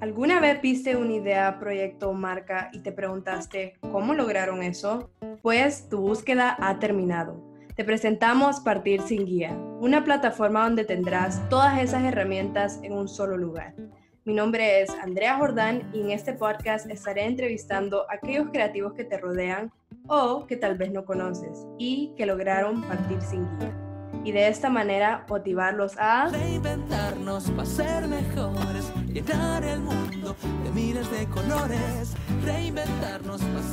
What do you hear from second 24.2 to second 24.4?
y